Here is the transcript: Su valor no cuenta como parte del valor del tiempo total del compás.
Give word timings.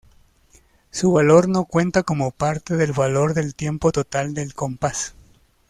Su 0.89 1.11
valor 1.11 1.47
no 1.47 1.65
cuenta 1.65 2.01
como 2.01 2.31
parte 2.31 2.75
del 2.75 2.91
valor 2.91 3.35
del 3.35 3.53
tiempo 3.53 3.91
total 3.91 4.33
del 4.33 4.55
compás. 4.55 5.13